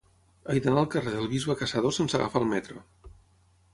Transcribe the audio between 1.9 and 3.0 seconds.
sense agafar el metro.